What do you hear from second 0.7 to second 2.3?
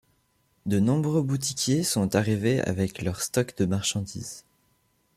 nombreux boutiquiers sont